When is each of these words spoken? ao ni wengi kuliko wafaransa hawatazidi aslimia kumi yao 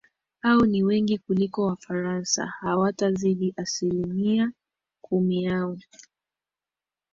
ao 0.41 0.65
ni 0.65 0.83
wengi 0.83 1.17
kuliko 1.17 1.65
wafaransa 1.67 2.45
hawatazidi 2.45 3.53
aslimia 3.57 4.51
kumi 5.03 5.43
yao 5.43 5.77